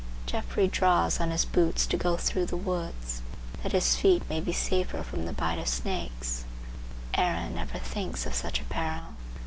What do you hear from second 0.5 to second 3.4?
draws on his boots to go through the woods,